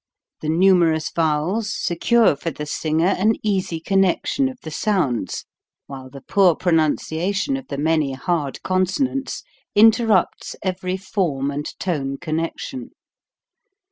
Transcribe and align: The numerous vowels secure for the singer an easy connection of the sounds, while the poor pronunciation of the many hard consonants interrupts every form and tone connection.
The 0.41 0.49
numerous 0.49 1.11
vowels 1.11 1.71
secure 1.71 2.35
for 2.35 2.49
the 2.49 2.65
singer 2.65 3.15
an 3.19 3.33
easy 3.43 3.79
connection 3.79 4.49
of 4.49 4.57
the 4.61 4.71
sounds, 4.71 5.45
while 5.85 6.09
the 6.09 6.21
poor 6.23 6.55
pronunciation 6.55 7.55
of 7.55 7.67
the 7.67 7.77
many 7.77 8.13
hard 8.13 8.63
consonants 8.63 9.43
interrupts 9.75 10.55
every 10.63 10.97
form 10.97 11.51
and 11.51 11.67
tone 11.77 12.17
connection. 12.17 12.93